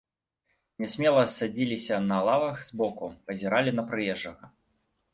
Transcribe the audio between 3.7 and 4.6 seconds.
на прыезджага.